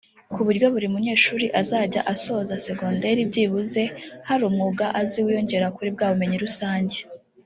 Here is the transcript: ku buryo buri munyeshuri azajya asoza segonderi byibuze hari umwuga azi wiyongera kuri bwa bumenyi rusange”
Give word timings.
ku 0.33 0.39
buryo 0.45 0.65
buri 0.73 0.87
munyeshuri 0.93 1.45
azajya 1.61 2.01
asoza 2.13 2.53
segonderi 2.65 3.21
byibuze 3.29 3.83
hari 4.27 4.41
umwuga 4.49 4.85
azi 5.01 5.19
wiyongera 5.25 5.73
kuri 5.75 5.89
bwa 5.95 6.07
bumenyi 6.11 6.37
rusange” 6.45 6.97